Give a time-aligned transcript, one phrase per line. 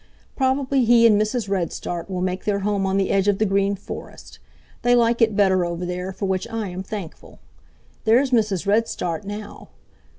[0.35, 1.47] Probably he and Mrs.
[1.47, 4.39] Redstart will make their home on the edge of the Green Forest.
[4.81, 7.37] They like it better over there, for which I am thankful.
[8.05, 9.69] There's Mrs Redstart now.